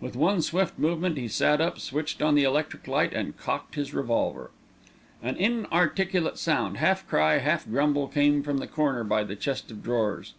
[0.00, 3.92] With one swift movement he sat up, switched on the electric light, and cocked his
[3.92, 4.52] revolver.
[5.20, 9.82] An inarticulate sound, half cry, half grumble, came from the corner by the chest of
[9.82, 10.34] drawers.